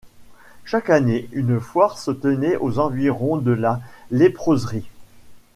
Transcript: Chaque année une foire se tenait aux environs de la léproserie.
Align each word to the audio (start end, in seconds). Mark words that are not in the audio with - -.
Chaque 0.65 0.89
année 0.89 1.29
une 1.31 1.59
foire 1.59 1.99
se 1.99 2.09
tenait 2.09 2.55
aux 2.57 2.79
environs 2.79 3.37
de 3.37 3.51
la 3.51 3.81
léproserie. 4.09 4.89